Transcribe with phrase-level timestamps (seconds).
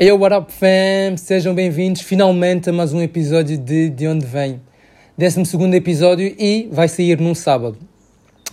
[0.00, 1.16] Hey, what up, fam?
[1.16, 4.60] Sejam bem-vindos finalmente a mais um episódio de De Onde Vem.
[5.18, 7.76] 12 episódio e vai sair num sábado.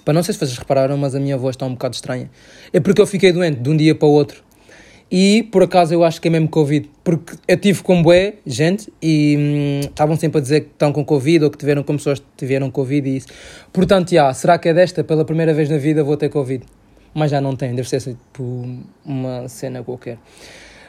[0.04, 2.31] Para não sei se vocês repararam, mas a minha voz está um bocado estranha.
[2.73, 4.44] É porque eu fiquei doente de um dia para o outro.
[5.12, 6.89] E por acaso eu acho que é mesmo Covid.
[7.04, 11.05] Porque eu tive com bué, gente, e hum, estavam sempre a dizer que estão com
[11.05, 13.27] Covid ou que tiveram com pessoas que tiveram Covid e isso.
[13.71, 15.04] Portanto, já, será que é desta?
[15.04, 16.66] Pela primeira vez na vida vou ter Covid.
[17.14, 18.68] Mas já não tenho, deve ser tipo
[19.05, 20.18] uma cena qualquer.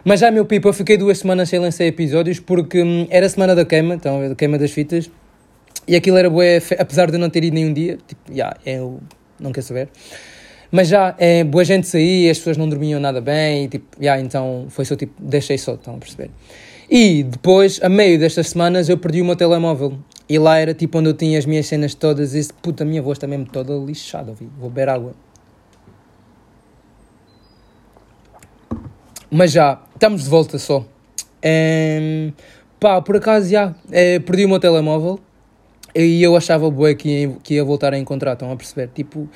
[0.08, 3.28] Mas já, meu pipo, eu fiquei duas semanas sem lançar episódios porque hum, era a
[3.28, 5.10] semana da queima, então, da queima das fitas.
[5.88, 9.00] E aquilo era bué, apesar de eu não ter ido nenhum dia, tipo, já, eu
[9.40, 9.88] não quero saber.
[10.70, 14.20] Mas já, é, boa gente saía, as pessoas não dormiam nada bem, e, tipo, já,
[14.20, 16.30] então foi só tipo, deixei só, estão a perceber?
[16.88, 19.98] E depois, a meio destas semanas, eu perdi o meu telemóvel.
[20.28, 23.02] E lá era tipo onde eu tinha as minhas cenas todas, e puta, a minha
[23.02, 25.14] voz está mesmo toda lixada, vou beber água.
[29.30, 30.84] Mas já, estamos de volta só.
[31.44, 32.32] Um,
[32.78, 35.18] pá, por acaso já, é, perdi o meu telemóvel
[35.94, 38.88] e eu achava bué que que ia voltar a encontrar, estão a perceber?
[38.94, 39.28] Tipo,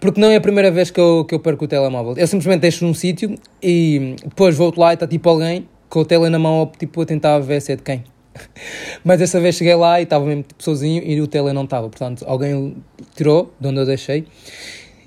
[0.00, 2.14] porque não é a primeira vez que eu, que eu perco o telemóvel.
[2.16, 6.04] Eu simplesmente deixo num sítio e depois volto lá e está tipo alguém com o
[6.04, 8.02] tele na mão tipo, a tentar ver se é de quem.
[9.04, 11.88] Mas dessa vez cheguei lá e estava mesmo tipo, sozinho e o tele não estava.
[11.88, 12.76] Portanto, alguém
[13.14, 14.24] tirou de onde eu deixei.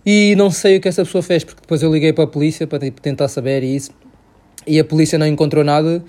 [0.05, 2.67] E não sei o que essa pessoa fez, porque depois eu liguei para a polícia
[2.67, 3.91] para tipo, tentar saber isso
[4.65, 6.03] e a polícia não encontrou nada.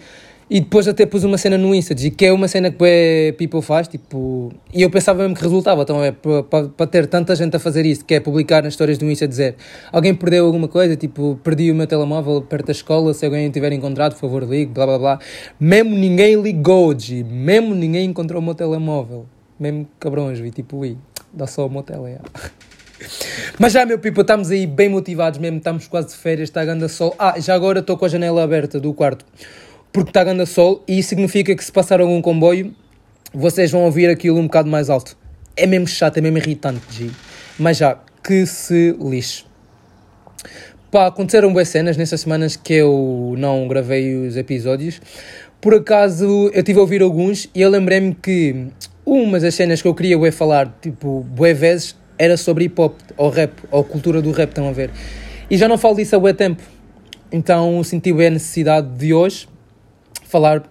[0.49, 3.63] E depois até pus uma cena no Insta, que é uma cena que o people
[3.63, 4.53] faz, tipo...
[4.75, 8.05] E eu pensava mesmo que resultava, então é para ter tanta gente a fazer isso,
[8.05, 9.57] que é publicar nas histórias do Insta, dizer
[9.91, 13.73] alguém perdeu alguma coisa, tipo, perdi o meu telemóvel perto da escola, se alguém tiver
[13.73, 15.19] encontrado, por favor ligue, blá blá blá.
[15.59, 19.25] Mesmo ninguém ligou, G, mesmo ninguém encontrou o meu telemóvel.
[19.59, 20.99] Mesmo cabrões, vi, tipo, ui,
[21.33, 22.19] dá só o meu tele,
[23.59, 26.89] mas já, meu pipa, estamos aí bem motivados mesmo, estamos quase de férias, está a
[26.89, 27.15] sol.
[27.19, 29.25] Ah, já agora estou com a janela aberta do quarto,
[29.93, 32.75] porque está a sol e isso significa que se passar algum comboio,
[33.33, 35.17] vocês vão ouvir aquilo um bocado mais alto.
[35.57, 37.11] É mesmo chato, é mesmo irritante, G.
[37.59, 39.45] Mas já, que se lixe.
[40.91, 45.01] Pá, aconteceram boas cenas nessas semanas que eu não gravei os episódios.
[45.61, 48.69] Por acaso, eu estive a ouvir alguns e eu lembrei-me que
[49.05, 53.31] uma das cenas que eu queria falar, tipo, bué vezes, era sobre hip hop, ou
[53.31, 54.91] rap, ou cultura do rap, estão a ver.
[55.51, 56.63] E já não falo disso há bué tempo.
[57.33, 59.49] Então senti a necessidade de hoje
[60.25, 60.63] falar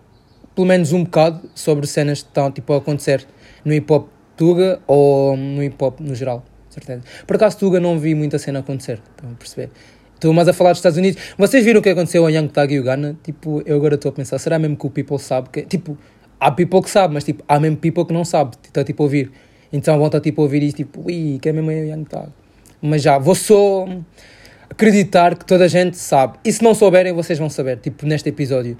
[0.55, 3.25] pelo menos um bocado sobre cenas que estão tipo, a acontecer
[3.65, 7.01] no hip hop Tuga ou no hip hop no geral, certeza.
[7.27, 9.69] Por acaso Tuga não vi muita cena acontecer, estão a perceber?
[10.15, 11.21] Estou mais a falar dos Estados Unidos.
[11.37, 13.17] Vocês viram o que aconteceu a Young Thug e o Ghana?
[13.21, 15.63] Tipo, eu agora estou a pensar, será mesmo que o people sabe que...
[15.63, 15.97] Tipo,
[16.39, 19.05] há people que sabe, mas tipo, há mesmo people que não sabe, está tipo a
[19.05, 19.31] ouvir.
[19.73, 22.27] Então vão estar tipo a ouvir isto, tipo, ui, que é mesmo eu Young Thug.
[22.79, 23.87] Mas já, vou só
[24.69, 26.37] acreditar que toda a gente sabe.
[26.45, 28.77] E se não souberem, vocês vão saber, tipo, neste episódio.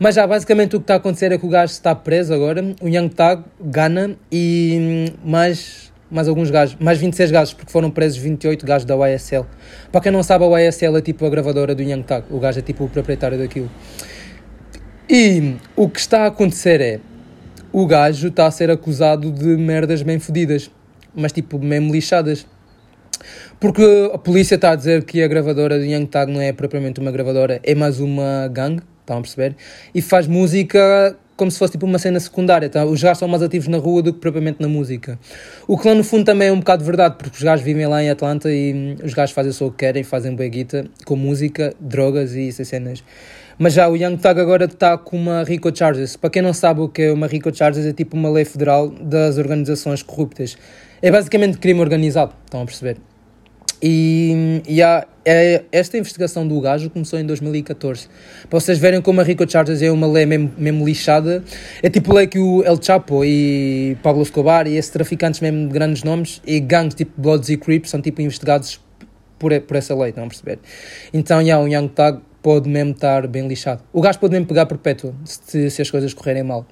[0.00, 2.74] Mas já, basicamente o que está a acontecer é que o gajo está preso agora,
[2.80, 8.18] o Young Thug, Ghana, e mais, mais alguns gajos, mais 26 gajos, porque foram presos
[8.18, 9.46] 28 gajos da YSL.
[9.92, 12.58] Para quem não sabe, a YSL é tipo a gravadora do Young Thug, o gajo
[12.58, 13.70] é tipo o proprietário daquilo.
[15.08, 17.00] E o que está a acontecer é,
[17.72, 20.70] o gajo está a ser acusado de merdas bem fodidas,
[21.14, 22.46] mas tipo, mesmo lixadas.
[23.58, 27.00] Porque a polícia está a dizer que a gravadora de Young Tag não é propriamente
[27.00, 29.56] uma gravadora, é mais uma gangue, estão a perceber?
[29.94, 32.84] E faz música como se fosse tipo uma cena secundária, tá?
[32.84, 35.18] os gajos são mais ativos na rua do que propriamente na música.
[35.66, 38.02] O que lá no fundo também é um bocado verdade, porque os gajos vivem lá
[38.02, 41.74] em Atlanta e os gajos fazem só o que querem, fazem boa guita com música,
[41.80, 43.02] drogas e essas cenas.
[43.62, 46.16] Mas já o Young Thug agora está com uma RICO Charges.
[46.16, 48.88] Para quem não sabe o que é uma RICO Charges, é tipo uma lei federal
[48.88, 50.58] das organizações corruptas.
[51.00, 52.96] É basicamente crime organizado, estão a perceber?
[53.80, 58.08] E, e há, é, esta investigação do gajo começou em 2014.
[58.50, 61.44] Para vocês verem como a RICO Charges é uma lei mesmo, mesmo lixada.
[61.80, 65.72] É tipo lei que o El Chapo e Pablo Escobar e esses traficantes mesmo de
[65.72, 68.80] grandes nomes e gangues tipo Bloods e Crips são tipo investigados
[69.38, 70.58] por, por essa lei, estão a perceber?
[71.14, 73.82] Então, já, um Young Thug pode mesmo estar bem lixado.
[73.92, 76.66] O gajo pode mesmo pegar perpétuo se, se as coisas correrem mal.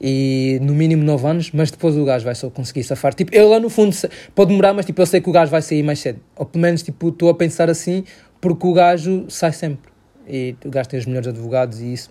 [0.00, 3.12] E no mínimo 9 anos, mas depois o gajo vai só conseguir safar.
[3.12, 3.94] Tipo, eu lá no fundo,
[4.34, 6.20] pode demorar, mas tipo, eu sei que o gajo vai sair mais cedo.
[6.34, 8.04] Ou pelo menos, tipo, estou a pensar assim,
[8.40, 9.92] porque o gajo sai sempre.
[10.26, 12.10] E o gajo tem os melhores advogados e isso.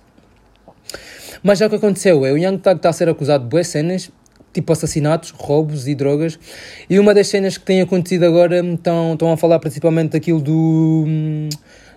[1.42, 3.68] Mas já o que aconteceu é o Young Thug está a ser acusado de boas
[3.68, 4.12] cenas,
[4.54, 6.38] tipo assassinatos, roubos e drogas.
[6.88, 11.06] E uma das cenas que tem acontecido agora estão, estão a falar principalmente daquilo do
[11.08, 11.50] hum,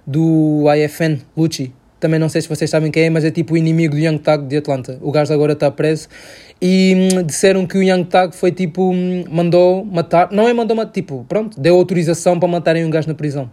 [0.07, 1.73] do IFN, Lucci.
[2.01, 4.19] Também não sei se vocês sabem quem é, mas é tipo o inimigo do Young
[4.19, 4.99] Thug de Atlanta.
[5.01, 6.09] O gajo agora está preso.
[6.61, 10.77] E hum, disseram que o Young Thug foi tipo, hum, mandou matar, não é mandou
[10.77, 13.51] matar, tipo, pronto, deu autorização para matarem um gajo na prisão.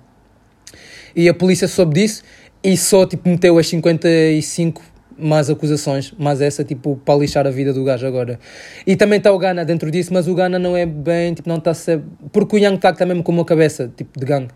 [1.16, 2.24] E a polícia soube disso
[2.64, 4.82] e só tipo meteu as 55
[5.18, 8.40] mais acusações, mas essa tipo para lixar a vida do gajo agora.
[8.88, 11.58] E também está o Gana dentro disso, mas o Gana não é bem, tipo, não
[11.58, 12.02] está a ser.
[12.32, 14.50] Porque o Tag está mesmo com uma cabeça, tipo, de gangue.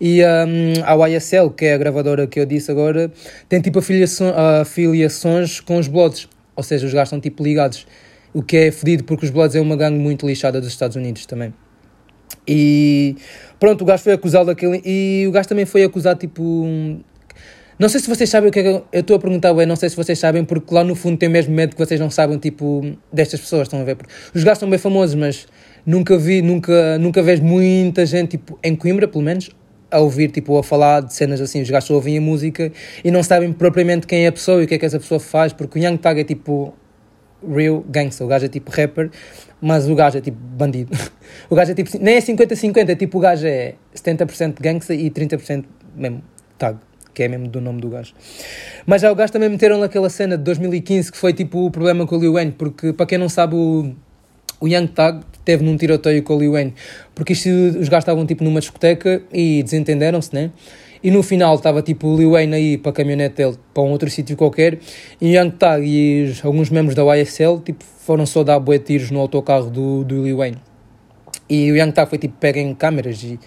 [0.00, 3.10] E um, a YSL, que é a gravadora que eu disse agora,
[3.48, 7.86] tem tipo afiliações, com os Bloods, ou seja, os gajos estão tipo ligados.
[8.34, 11.24] O que é fedido porque os Bloods é uma gangue muito lixada dos Estados Unidos
[11.24, 11.54] também.
[12.46, 13.16] E
[13.58, 14.80] pronto, o gajo foi acusado daquele.
[14.84, 16.42] E o gajo também foi acusado tipo.
[17.78, 19.76] Não sei se vocês sabem o que é que eu estou a perguntar, bem, não
[19.76, 22.38] sei se vocês sabem, porque lá no fundo tenho mesmo medo que vocês não saibam,
[22.38, 23.96] tipo, destas pessoas, estão a ver?
[23.96, 25.46] Porque os gajos são bem famosos, mas
[25.84, 29.50] nunca vi, nunca, nunca vejo muita gente, tipo, em Coimbra, pelo menos,
[29.90, 32.72] a ouvir, tipo, a falar de cenas assim, os gajos ouvem a música
[33.04, 35.20] e não sabem propriamente quem é a pessoa e o que é que essa pessoa
[35.20, 36.74] faz, porque o Young Tag é tipo
[37.46, 39.10] real gangster, o gajo é tipo rapper,
[39.60, 40.96] mas o gajo é tipo bandido.
[41.48, 45.10] o gajo é tipo, nem é 50-50, é tipo o gajo é 70% gangster e
[45.10, 46.22] 30% mesmo
[46.58, 46.78] tag,
[47.14, 48.14] que é mesmo do nome do gajo.
[48.84, 52.06] Mas já o gajo também meteram naquela cena de 2015 que foi tipo o problema
[52.06, 53.94] com o Lil Wayne, porque para quem não sabe o,
[54.60, 56.74] o Young Tag teve num tiroteio com o Lil Wayne,
[57.14, 60.50] porque isto, os gajos estavam tipo numa discoteca e desentenderam-se, né?
[61.02, 63.92] E no final estava tipo o Lil Wayne aí para a caminhonete dele, para um
[63.92, 64.78] outro sítio qualquer,
[65.20, 69.20] e Young Tag e alguns membros da YSL tipo, foram só dar bué tiros no
[69.20, 70.58] autocarro do, do Wayne.
[71.48, 73.38] E o Young Tag foi tipo, peguem câmeras e,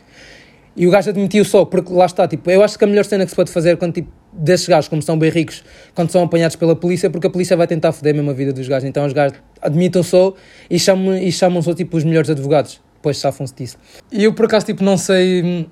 [0.78, 3.26] e o gajo admitiu só, porque lá está, tipo, eu acho que a melhor cena
[3.26, 5.64] que se pode fazer quando tipo, desses gajos, como são bem ricos,
[5.96, 8.68] quando são apanhados pela polícia, porque a polícia vai tentar foder mesmo a vida dos
[8.68, 8.88] gajos.
[8.88, 10.34] Então os gajos admitam só
[10.70, 12.82] e chamam, e chamam só tipo os melhores advogados.
[12.96, 13.78] Depois safam-se disso.
[14.12, 15.66] E eu por acaso tipo, não sei hum,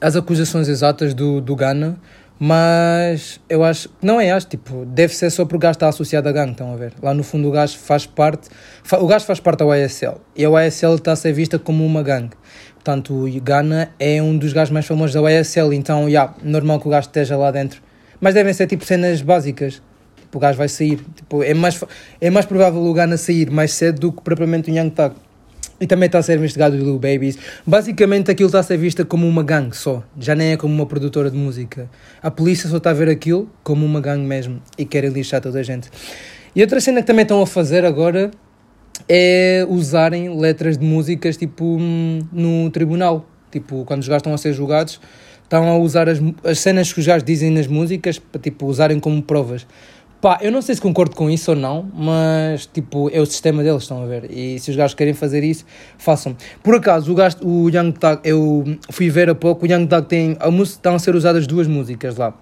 [0.00, 1.98] as acusações exatas do, do Gana,
[2.38, 6.28] mas eu acho, não é acho, tipo, deve ser só porque o gajo está associado
[6.28, 6.92] a gangue, estão a ver?
[7.00, 8.48] Lá no fundo o gajo faz parte,
[9.00, 12.02] o gajo faz parte da YSL, e a YSL está a ser vista como uma
[12.02, 12.36] gangue.
[12.84, 16.86] Portanto, o Gana é um dos gajos mais famosos da YSL, então, yeah, normal que
[16.86, 17.80] o gajo esteja lá dentro.
[18.20, 19.80] Mas devem ser, tipo, cenas básicas.
[20.20, 21.00] Tipo, o gajo vai sair.
[21.16, 21.82] Tipo, é mais,
[22.20, 25.14] é mais provável o Gana sair mais cedo do que propriamente o Young Tag.
[25.80, 27.38] E também está a ser investigado o Lil Babies.
[27.66, 30.02] Basicamente aquilo está a ser vista como uma gangue só.
[30.20, 31.88] Já nem é como uma produtora de música.
[32.22, 34.60] A polícia só está a ver aquilo como uma gangue mesmo.
[34.76, 35.88] E querem lixar toda a gente.
[36.54, 38.30] E outra cena que também estão a fazer agora
[39.08, 41.78] é usarem letras de músicas tipo
[42.32, 43.26] no tribunal.
[43.50, 45.00] Tipo, quando os gajos estão a ser julgados,
[45.42, 48.98] estão a usar as, as cenas que os gajos dizem nas músicas para tipo, usarem
[48.98, 49.66] como provas.
[50.20, 53.62] Pá, eu não sei se concordo com isso ou não, mas tipo, é o sistema
[53.62, 54.30] deles, estão a ver.
[54.30, 55.66] E se os gajos querem fazer isso,
[55.98, 56.34] façam.
[56.62, 57.94] Por acaso, o, gajo, o Young
[58.24, 60.36] eu fui ver há pouco, o Young Tag tem.
[60.40, 62.34] A música, estão a ser usadas duas músicas lá.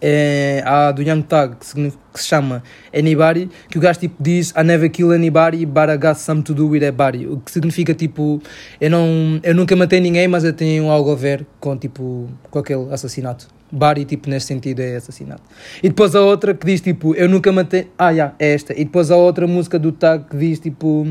[0.00, 2.62] É, há do Young Tag que que se, chama
[2.94, 6.54] Anybody, que o gajo tipo diz I never kill anybody, but I got something to
[6.54, 7.26] do with that body.
[7.26, 8.42] O que significa tipo,
[8.80, 12.58] eu, não, eu nunca matei ninguém, mas eu tenho algo a ver com tipo, com
[12.58, 13.48] aquele assassinato.
[13.70, 15.42] Body, tipo, nesse sentido é assassinato.
[15.82, 17.88] E depois a outra que diz, tipo, eu nunca matei...
[17.98, 18.72] Ah, yeah, é esta.
[18.72, 21.04] E depois a outra música do Tag que diz, tipo,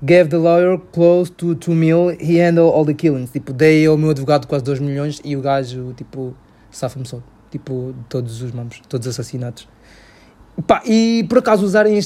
[0.00, 3.30] gave the lawyer close to 2 mil, he handled all the killings.
[3.32, 6.32] Tipo, dei ao meu advogado quase 2 milhões e o gajo, tipo,
[6.70, 7.20] safa-me só.
[7.56, 9.66] Tipo, todos os mamos, todos os assassinatos.
[10.66, 11.98] Pá, e por acaso usarem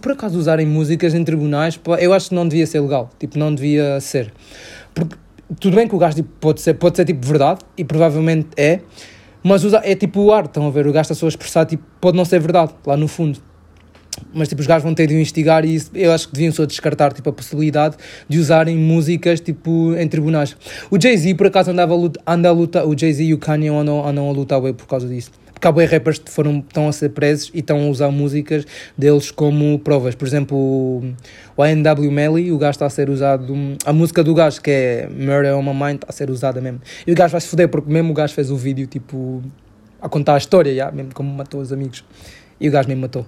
[0.00, 3.10] por acaso usarem músicas em tribunais, pá, eu acho que não devia ser legal.
[3.18, 4.32] Tipo, não devia ser.
[4.94, 5.16] Porque
[5.60, 8.80] tudo bem que o gajo tipo, pode, ser, pode ser tipo verdade, e provavelmente é,
[9.42, 10.86] mas usa, é tipo o ar, estão a ver?
[10.86, 13.38] O gajo está só a expressar, tipo, pode não ser verdade, lá no fundo.
[14.32, 16.64] Mas tipo, os gajos vão ter de investigar e isso, eu acho que deviam só
[16.64, 17.96] descartar tipo, a possibilidade
[18.28, 20.56] de usarem músicas tipo, em tribunais.
[20.90, 23.68] O Jay-Z, por acaso, andava a luta, anda a lutar, o Jay-Z e o Kanye
[23.68, 25.30] andam, andam a lutar bem por causa disso.
[25.52, 28.66] Porque há bem rappers que foram, estão a ser presos e estão a usar músicas
[28.98, 30.14] deles como provas.
[30.14, 30.56] Por exemplo,
[31.56, 32.10] o A.N.W.
[32.10, 33.54] Melly, o gajo está a ser usado.
[33.86, 36.80] A música do gajo, que é Murder on My Mind, está a ser usada mesmo.
[37.06, 39.42] E o gajo vai se foder, porque mesmo o gajo fez o vídeo tipo
[40.02, 42.04] a contar a história, já, mesmo como matou os amigos.
[42.60, 43.24] E o gajo mesmo matou.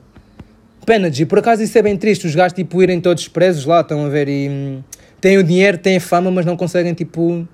[0.86, 4.06] Penage, por acaso isso é bem triste, os gajos tipo irem todos presos lá, estão
[4.06, 4.82] a ver, e hum,
[5.20, 7.46] têm o dinheiro, têm a fama, mas não conseguem tipo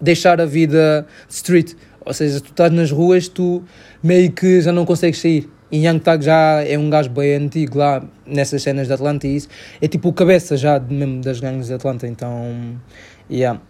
[0.00, 1.74] deixar a vida street.
[2.06, 3.62] Ou seja, tu estás nas ruas, tu
[4.00, 5.50] meio que já não consegues sair.
[5.70, 9.36] E Young Tag já é um gajo bem antigo lá nessas cenas de Atlanta e
[9.36, 9.48] isso.
[9.80, 12.80] É tipo o cabeça já mesmo das gangues de Atlanta, então.
[13.30, 13.60] Yeah.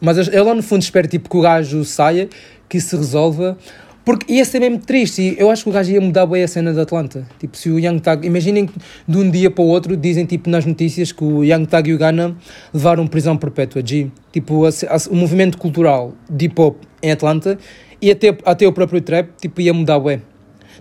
[0.00, 2.28] Mas eu lá no fundo espero tipo, que o gajo saia,
[2.68, 3.56] que se resolva.
[4.04, 6.48] Porque ia ser mesmo triste e eu acho que o gajo ia mudar bem a
[6.48, 7.26] cena de Atlanta.
[7.38, 8.26] Tipo, se o Young Tag.
[8.26, 8.74] Imaginem que
[9.06, 11.94] de um dia para o outro dizem tipo nas notícias que o Young Tag e
[11.94, 12.36] o Ghana
[12.74, 13.80] levaram prisão perpétua.
[13.84, 14.10] G.
[14.32, 17.56] Tipo, a, a, o movimento cultural de hip hop em Atlanta
[18.00, 20.20] e até, até o próprio trap tipo, ia mudar bem.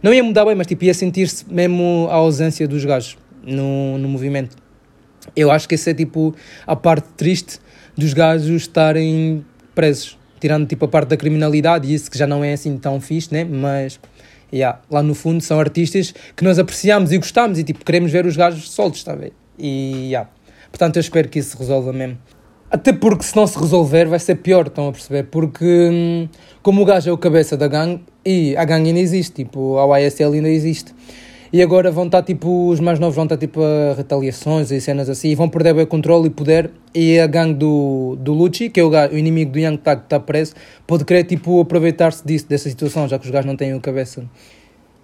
[0.01, 4.09] Não ia mudar bem, mas tipo, ia sentir-se mesmo a ausência dos gajos no, no
[4.09, 4.57] movimento.
[5.35, 6.33] Eu acho que essa é tipo
[6.65, 7.59] a parte triste
[7.95, 12.43] dos gajos estarem presos tirando tipo a parte da criminalidade e isso que já não
[12.43, 13.45] é assim tão fixe, né?
[13.45, 13.99] Mas,
[14.51, 18.25] yeah, lá no fundo são artistas que nós apreciamos e gostamos e tipo queremos ver
[18.25, 19.31] os gajos soltos, está a ver?
[19.57, 20.27] E, yeah.
[20.71, 22.17] Portanto, eu espero que isso se resolva mesmo.
[22.71, 25.23] Até porque se não se resolver vai ser pior, estão a perceber?
[25.23, 26.29] Porque hum,
[26.63, 29.99] como o gajo é o cabeça da gangue e a gangue ainda existe, tipo, a
[29.99, 30.93] YSL ainda existe.
[31.53, 35.09] E agora vão estar tipo, os mais novos vão estar tipo a retaliações e cenas
[35.09, 36.71] assim e vão perder o controle e poder.
[36.95, 40.05] E a gangue do, do Lucci, que é o, o inimigo do Young Tag que
[40.05, 40.53] está preso,
[40.87, 44.23] pode querer tipo aproveitar-se disso, dessa situação, já que os gajos não têm a cabeça.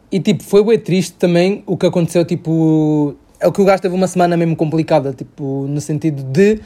[0.09, 3.81] E tipo, foi bem triste também o que aconteceu, tipo, é o que o gajo
[3.81, 6.61] teve uma semana mesmo complicada, tipo, no sentido de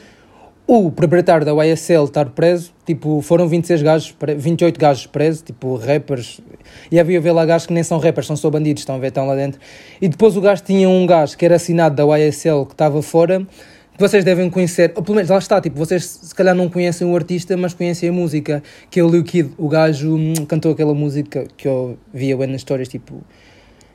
[0.66, 6.40] o proprietário da YSL estar preso, tipo, foram 26 gajos, 28 gajos presos, tipo, rappers,
[6.90, 9.08] e havia ver lá gajos que nem são rappers, são só bandidos, estão a ver,
[9.08, 9.60] estão lá dentro.
[10.00, 13.46] E depois o gajo tinha um gajo que era assinado da YSL que estava fora,
[13.94, 17.06] que vocês devem conhecer, ou pelo menos lá está, tipo, vocês se calhar não conhecem
[17.06, 20.72] o artista, mas conhecem a música, que é o Lil Kid, o gajo hum, cantou
[20.72, 23.20] aquela música que eu via bem nas histórias, tipo...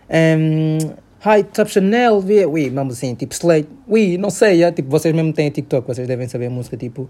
[0.09, 1.06] Um,
[1.53, 5.33] Top Chanel, oui, oui, mesmo assim, tipo Slate, oui, não sei, é, tipo, vocês mesmo
[5.33, 7.09] têm TikTok, vocês devem saber a música, tipo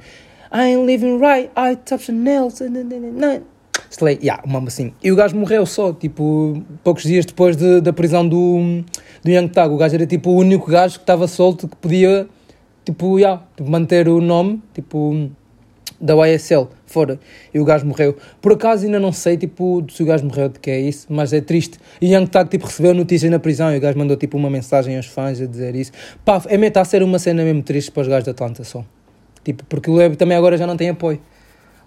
[0.52, 2.50] I'm living right, I top Chanel,
[3.90, 4.94] Slate, yeah, mesmo assim.
[5.04, 8.84] E o gajo morreu só, tipo, poucos dias depois de, da prisão do,
[9.24, 12.28] do Young Tag, o gajo era tipo o único gajo que estava solto que podia,
[12.86, 15.30] tipo, yeah, tipo, manter o nome, tipo
[16.00, 17.20] da YSL fora
[17.54, 18.16] e o gajo morreu.
[18.42, 21.34] Por acaso ainda não sei tipo, se o gajo morreu de que é isso, mas
[21.34, 21.80] é triste.
[22.02, 24.96] E Young Tag tipo, recebeu notícia na prisão e o gajo mandou tipo, uma mensagem
[24.96, 25.92] aos fãs a dizer isso.
[26.24, 28.64] Pá, é mesmo, está a ser uma cena mesmo triste para os gajos da Atlanta
[28.64, 28.84] só.
[29.44, 31.20] Tipo, porque o Leb também agora já não tem apoio.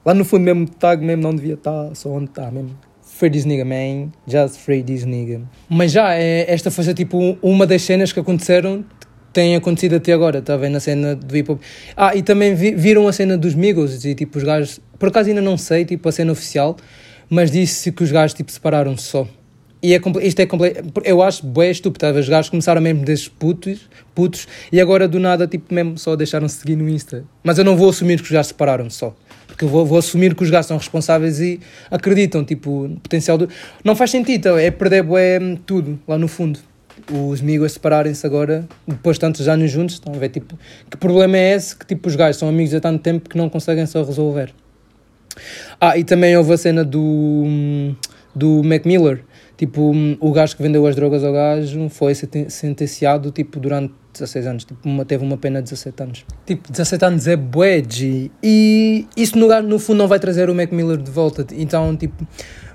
[0.05, 2.71] Lá no fundo mesmo, Tag mesmo não devia estar só onde está mesmo.
[3.02, 4.11] Free this nigga, man.
[4.26, 5.43] Just free this nigga.
[5.69, 8.83] Mas já, é, esta foi tipo uma das cenas que aconteceram
[9.33, 11.61] tem acontecido até agora, está a ver, na cena do hip hop.
[11.97, 15.29] Ah, e também vi, viram a cena dos Migos e tipo os gajos, por acaso
[15.29, 16.77] ainda não sei, tipo a cena oficial,
[17.29, 19.27] mas disse que os gajos tipo separaram-se só.
[19.83, 20.49] E é, isto é
[21.05, 25.19] eu acho bué estúpido, tá os gajos começaram mesmo desses putos, putos e agora do
[25.19, 27.25] nada tipo mesmo só deixaram-se seguir no Insta.
[27.43, 29.17] Mas eu não vou assumir que os gajos separaram-se só.
[29.47, 31.61] Porque eu vou, vou, assumir que os gajos são responsáveis e
[31.91, 33.49] acreditam, tipo, no potencial do...
[33.85, 36.61] Não faz sentido, é perder bué tudo lá no fundo
[37.11, 41.37] os amigos separarem-se agora, depois de tantos anos juntos, estão a ver, tipo, que problema
[41.37, 44.03] é esse que, tipo, os gajos são amigos há tanto tempo que não conseguem só
[44.03, 44.53] resolver.
[45.81, 47.45] Ah, e também houve a cena do,
[48.35, 49.25] do Mac Miller,
[49.57, 54.65] tipo, o gajo que vendeu as drogas ao gajo foi sentenciado, tipo, durante 16 anos,
[54.65, 56.27] tipo, uma, teve uma pena de 17 anos.
[56.45, 57.83] Tipo, 17 anos é bué,
[58.43, 62.27] e isso no, no fundo não vai trazer o Mac Miller de volta, então, tipo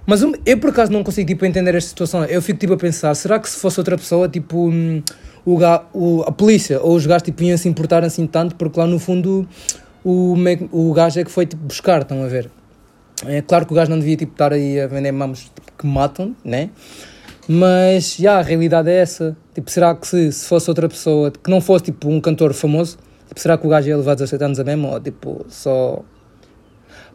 [0.05, 2.23] mas eu por acaso não consigo tipo, entender esta situação.
[2.25, 5.01] Eu fico tipo a pensar, será que se fosse outra pessoa, tipo, hum,
[5.45, 5.57] o,
[5.93, 8.99] o, a polícia ou os gajos tipo, iam se importar assim tanto, porque lá no
[8.99, 9.47] fundo
[10.03, 10.35] o,
[10.71, 12.49] o gajo é que foi tipo, buscar, estão a ver?
[13.25, 15.87] É claro que o gajo não devia tipo, estar aí a vender mamos tipo, que
[15.87, 16.69] matam, né?
[17.47, 19.37] Mas, já, yeah, a realidade é essa.
[19.53, 22.97] Tipo, será que se, se fosse outra pessoa, que não fosse tipo um cantor famoso,
[23.27, 24.87] tipo, será que o gajo ia levar 17 anos a mesmo?
[24.87, 26.03] Ou tipo, só.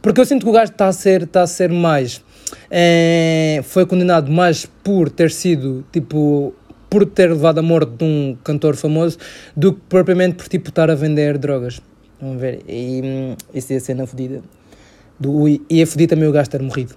[0.01, 2.23] Porque eu sinto que o gajo está a ser, está a ser mais
[2.71, 6.55] é, foi condenado mais por ter sido, tipo,
[6.89, 9.19] por ter levado a morte de um cantor famoso
[9.57, 11.81] do que propriamente por, tipo, estar a vender drogas.
[12.21, 12.63] Vamos ver.
[12.69, 14.43] E hum, isso ia ser na fodida.
[15.19, 16.95] Do, e ia fodir também o gajo ter morrido.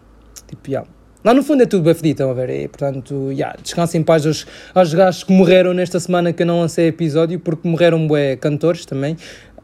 [0.47, 0.89] Tipo, yeah.
[1.23, 2.49] Lá no fundo é tudo bem fedido, a ver?
[2.49, 6.47] E, portanto, yeah, descansem em paz aos, aos gajos que morreram nesta semana que eu
[6.47, 9.15] não lancei episódio, porque morreram bué cantores também.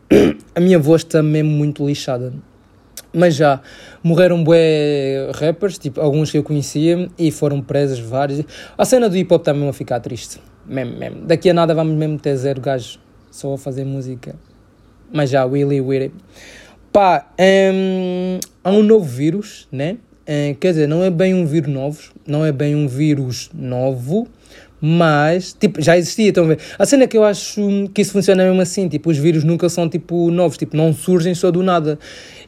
[0.55, 2.33] A minha voz está mesmo muito lixada
[3.13, 3.61] mas já
[4.03, 8.43] morreram bué rappers, tipo, alguns que eu conhecia, e foram presos vários.
[8.77, 11.21] A cena do hip hop está mesmo a ficar triste, mesmo, mesmo.
[11.25, 12.99] Daqui a nada vamos mesmo ter zero gajos
[13.31, 14.35] só a fazer música.
[15.11, 16.13] Mas já, Willy Willy.
[16.91, 19.97] Pá, um, há um novo vírus, né?
[20.27, 24.27] Um, quer dizer, não é bem um vírus novo, não é bem um vírus novo,
[24.81, 26.59] mas, tipo, já existia, estão a ver?
[26.77, 27.61] A cena é que eu acho
[27.93, 31.35] que isso funciona mesmo assim, tipo, os vírus nunca são, tipo, novos, tipo, não surgem
[31.35, 31.99] só do nada.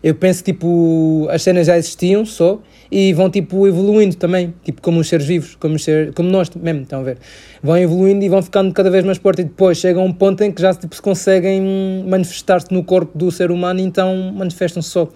[0.01, 4.99] Eu penso, tipo, as cenas já existiam só e vão, tipo, evoluindo também, tipo, como
[4.99, 7.17] os seres vivos, como, os ser, como nós mesmo, estão a ver?
[7.61, 10.51] Vão evoluindo e vão ficando cada vez mais fortes e depois chega um ponto em
[10.51, 11.61] que já, tipo, se conseguem
[12.07, 15.09] manifestar-se no corpo do ser humano, então manifestam-se só.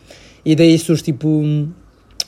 [0.44, 1.42] E daí surge, tipo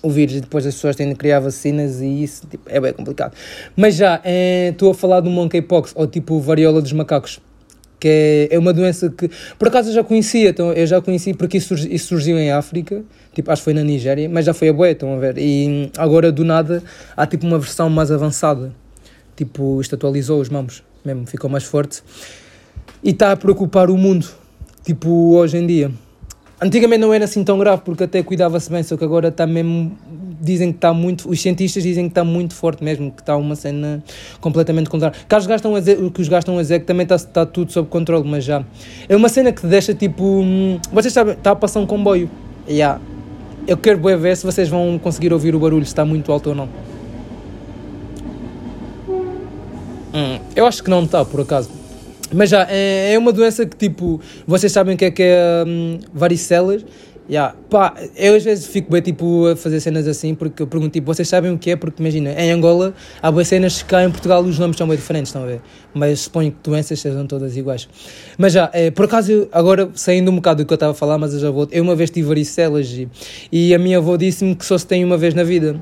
[0.02, 2.94] o vírus e depois as pessoas têm de criar vacinas e isso tipo, é bem
[2.94, 3.34] complicado.
[3.76, 7.40] Mas já, é, estou a falar do monkeypox, ou tipo variola dos macacos,
[8.00, 8.08] que
[8.52, 11.58] é, é uma doença que, por acaso eu já conhecia, então, eu já conheci porque
[11.58, 13.04] isso, isso surgiu em África,
[13.34, 15.92] tipo, acho que foi na Nigéria, mas já foi a boé, estão a ver, e
[15.98, 16.84] agora do nada
[17.16, 18.72] há tipo uma versão mais avançada,
[19.36, 22.04] tipo, isto atualizou os mamos, mesmo, ficou mais forte,
[23.04, 24.28] e está a preocupar o mundo,
[24.84, 25.92] tipo, hoje em dia.
[26.60, 29.96] Antigamente não era assim tão grave, porque até cuidava-se bem, só que agora está mesmo.
[30.42, 31.30] Dizem que está muito.
[31.30, 34.04] Os cientistas dizem que está muito forte mesmo, que está uma cena
[34.42, 35.16] completamente contrária.
[35.28, 37.72] Que os gastam a dizer, que os gastam a dizer que também está, está tudo
[37.72, 38.64] sob controle, mas já.
[39.08, 40.24] É uma cena que deixa tipo.
[40.24, 42.30] Hum, vocês sabem, está a passar um comboio.
[42.68, 43.00] Yeah.
[43.68, 46.56] Eu quero ver se vocês vão conseguir ouvir o barulho, se está muito alto ou
[46.56, 46.70] não.
[50.14, 51.77] Hum, eu acho que não está, por acaso.
[52.34, 55.64] Mas já, é, é uma doença que tipo, vocês sabem o que é que é
[55.66, 56.86] um, varicelas?
[57.30, 57.56] Yeah.
[57.70, 61.14] Pá, eu às vezes fico bem tipo a fazer cenas assim porque eu pergunto tipo,
[61.14, 61.76] vocês sabem o que é?
[61.76, 64.96] Porque imagina, em Angola há boas cenas que cá em Portugal os nomes são bem
[64.96, 65.62] diferentes, estão a ver?
[65.94, 67.90] Mas suponho que doenças sejam todas iguais.
[68.38, 71.18] Mas já, é, por acaso, agora saindo um bocado do que eu estava a falar,
[71.18, 71.68] mas eu já vou.
[71.70, 73.10] Eu uma vez tive varicelas e,
[73.52, 75.76] e a minha avó disse-me que só se tem uma vez na vida.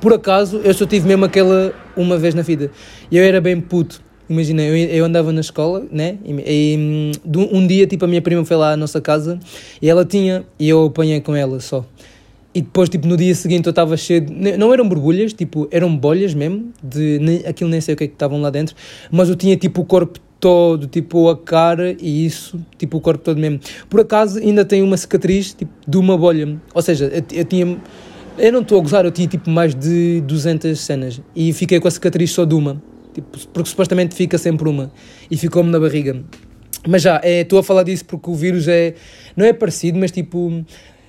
[0.00, 2.70] Por acaso, eu só tive mesmo aquela uma vez na vida.
[3.10, 4.02] E eu era bem puto.
[4.28, 6.16] Imagina, eu, eu andava na escola, né?
[6.24, 6.32] E,
[6.76, 9.38] e, um dia, tipo, a minha prima foi lá à nossa casa
[9.80, 11.84] e ela tinha, e eu apanhei com ela só.
[12.54, 14.56] E depois, tipo, no dia seguinte eu estava cheio de...
[14.56, 17.18] Não eram borbulhas, tipo, eram bolhas mesmo, de...
[17.18, 18.76] Nem, aquilo nem sei o que é que estavam lá dentro,
[19.10, 23.24] mas eu tinha, tipo, o corpo todo, tipo, a cara e isso, tipo, o corpo
[23.24, 23.58] todo mesmo.
[23.90, 26.56] Por acaso, ainda tenho uma cicatriz, tipo, de uma bolha.
[26.72, 27.76] Ou seja, eu, eu tinha...
[28.38, 31.88] Eu não estou a gozar, eu tinha, tipo, mais de 200 cenas e fiquei com
[31.88, 32.80] a cicatriz só de uma.
[33.14, 34.92] Tipo, porque supostamente fica sempre uma.
[35.30, 36.22] E ficou-me na barriga.
[36.86, 38.94] Mas já, é, estou a falar disso porque o vírus é.
[39.36, 40.64] Não é parecido, mas tipo.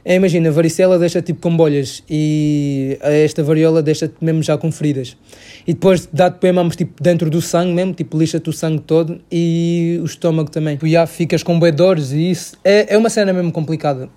[0.08, 4.72] É, imagina, a varicela deixa tipo com bolhas e esta variola deixa-te mesmo já com
[4.72, 5.18] feridas.
[5.66, 9.98] E depois dá-te poemamos tipo dentro do sangue mesmo, tipo lixa-te o sangue todo e
[10.00, 10.78] o estômago também.
[10.78, 12.56] Tu já ficas com dores e isso.
[12.64, 14.08] É, é uma cena mesmo complicada.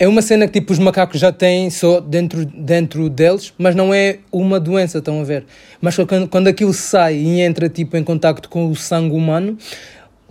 [0.00, 3.92] É uma cena que tipo os macacos já têm só dentro, dentro deles, mas não
[3.92, 5.44] é uma doença, estão a ver?
[5.78, 9.58] Mas quando, quando aquilo sai e entra tipo em contacto com o sangue humano,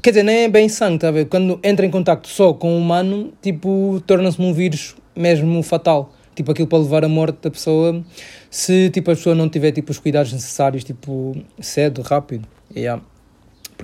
[0.02, 1.26] quer dizer, não é bem sangue, está a ver?
[1.28, 6.16] Quando entra em contacto só com o humano, tipo, torna-se um vírus mesmo fatal.
[6.36, 8.04] Tipo, aquilo para levar à morte da pessoa
[8.50, 12.48] se tipo, a pessoa não tiver tipo, os cuidados necessários, tipo, cedo, rápido.
[12.76, 13.04] Yeah.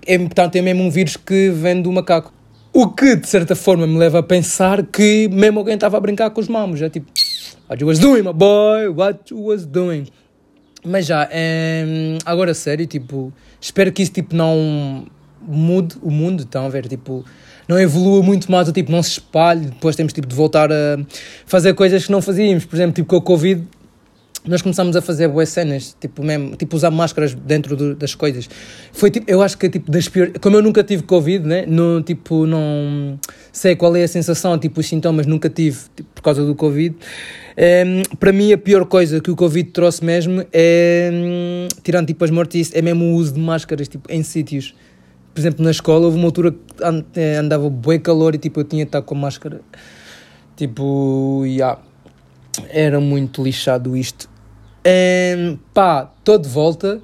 [0.07, 2.33] É, portanto, é mesmo um vírus que vem do macaco.
[2.77, 6.29] O que, de certa forma, me leva a pensar que mesmo alguém estava a brincar
[6.31, 6.81] com os mamos.
[6.81, 7.09] É tipo,
[7.69, 8.89] what you was doing, my boy?
[8.89, 10.07] What you was doing?
[10.83, 15.05] Mas já, é, agora sério, tipo, espero que isso tipo, não
[15.41, 16.85] mude o mundo, estão a ver?
[16.89, 17.23] Tipo,
[17.65, 19.67] não evolua muito mais, tipo, não se espalhe.
[19.67, 20.97] Depois temos tipo, de voltar a
[21.45, 22.65] fazer coisas que não fazíamos.
[22.65, 23.65] Por exemplo, tipo, com a Covid,
[24.47, 28.49] nós começámos a fazer boas cenas, tipo, mesmo, tipo usar máscaras dentro do, das coisas.
[28.93, 31.65] Foi tipo, eu acho que tipo das piores, como eu nunca tive Covid, né?
[31.65, 33.19] No, tipo, não
[33.51, 36.95] sei qual é a sensação, tipo, os sintomas nunca tive tipo, por causa do Covid.
[37.57, 42.23] Um, para mim, a pior coisa que o Covid trouxe mesmo é, um, tirando tipo
[42.23, 44.75] as mortes, é mesmo o uso de máscaras, tipo, em sítios.
[45.33, 48.63] Por exemplo, na escola houve uma altura que eh, andava bem calor e tipo, eu
[48.63, 49.59] tinha de estar com máscara.
[50.55, 51.77] Tipo, yeah,
[52.69, 54.29] era muito lixado isto.
[54.85, 57.01] Um, pá, estou de volta.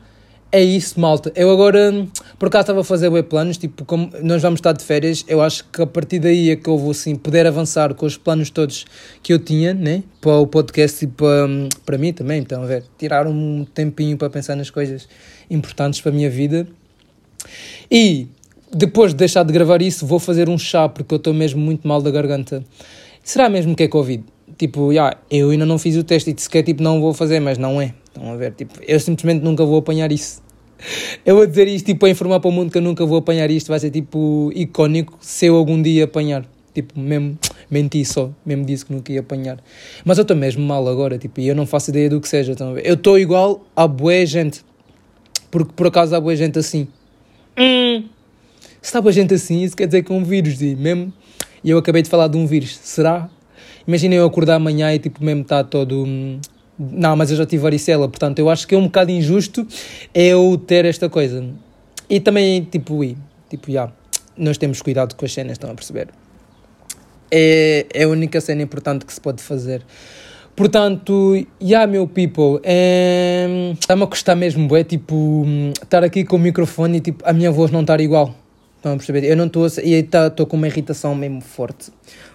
[0.54, 1.32] É isso, malta.
[1.34, 2.06] Eu agora,
[2.38, 3.58] por acaso, estava a fazer web planos.
[3.58, 6.70] Tipo, como nós vamos estar de férias, eu acho que a partir daí é que
[6.70, 8.86] eu vou assim, poder avançar com os planos todos
[9.24, 10.04] que eu tinha, né?
[10.20, 11.48] Para o podcast e para,
[11.86, 12.41] para mim também.
[12.41, 15.08] Então, a ver, tirar um tempinho para pensar nas coisas
[15.50, 16.67] importantes para a minha vida.
[17.89, 18.28] E
[18.74, 21.88] depois de deixar de gravar isso, vou fazer um chá porque eu estou mesmo muito
[21.88, 22.62] mal da garganta.
[23.24, 24.24] Será mesmo que é Covid?
[24.58, 27.58] Tipo, yeah, eu ainda não fiz o teste e sequer tipo, não vou fazer, mas
[27.58, 27.94] não é.
[28.08, 28.54] Estão a ver?
[28.54, 30.42] Tipo, eu simplesmente nunca vou apanhar isso.
[31.26, 33.52] Eu vou dizer isto tipo, a informar para o mundo que eu nunca vou apanhar
[33.52, 36.44] isto, vai ser tipo icónico se eu algum dia apanhar.
[36.74, 37.38] Tipo, mesmo
[37.70, 39.60] menti só, mesmo disse que nunca ia apanhar.
[40.04, 42.54] Mas eu estou mesmo mal agora, tipo, e eu não faço ideia do que seja.
[42.54, 42.86] Estão a ver?
[42.86, 44.66] Eu estou igual a boa gente,
[45.50, 46.88] porque por acaso há boa gente assim.
[47.58, 48.06] Hum.
[48.82, 51.14] Se está boa gente assim, isso quer dizer que é um vírus, e mesmo.
[51.64, 52.80] E eu acabei de falar de um vírus.
[52.82, 53.30] Será?
[53.88, 56.04] Imaginem eu acordar amanhã e tipo mesmo está todo.
[56.04, 56.39] Hum,
[56.80, 59.67] não, mas eu já tive varicela, portanto eu acho que é um bocado injusto
[60.13, 61.46] eu ter esta coisa.
[62.10, 63.15] E também, tipo, e,
[63.50, 63.91] tipo, já,
[64.36, 66.10] nós temos cuidado com as cenas, estão a perceber?
[67.30, 69.86] É, é a única cena importante que se pode fazer.
[70.56, 72.60] Portanto, yeah, meu people,
[73.80, 77.32] está-me a custar mesmo, é tipo, hum, estar aqui com o microfone e tipo, a
[77.32, 78.36] minha voz não estar igual.
[78.76, 79.24] Estão a perceber?
[79.24, 81.91] Eu não estou e estou tá, com uma irritação mesmo forte.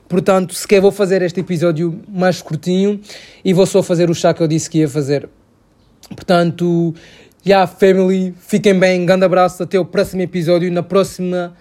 [0.08, 3.00] Portanto, sequer vou fazer este episódio mais curtinho
[3.44, 5.28] e vou só fazer o chá que eu disse que ia fazer.
[6.08, 6.94] Portanto,
[7.44, 11.54] já, yeah, family, fiquem bem, grande abraço, até o próximo episódio, na próxima...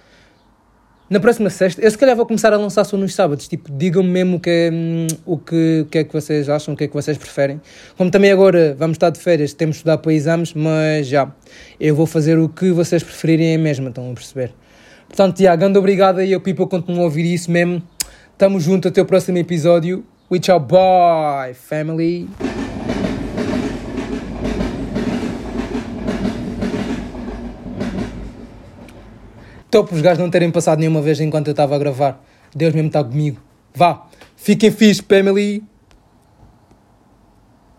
[1.08, 4.10] Na próxima sexta, eu se calhar vou começar a lançar só nos sábados, tipo, digam-me
[4.10, 7.16] mesmo que, hum, o que, que é que vocês acham, o que é que vocês
[7.16, 7.62] preferem.
[7.96, 11.32] Como também agora vamos estar de férias, temos de estudar para exames, mas já,
[11.80, 14.52] eu vou fazer o que vocês preferirem mesmo, estão a perceber?
[15.08, 17.84] Portanto, já, grande obrigado aí ao people continuam a ouvir isso mesmo
[18.38, 20.04] Tamo junto até o próximo episódio.
[20.30, 22.28] We tchau, bye, family.
[29.72, 32.22] Top os gajos não terem passado nenhuma vez enquanto eu estava a gravar.
[32.54, 33.40] Deus mesmo está comigo.
[33.74, 35.64] Vá, fiquem fixe, family.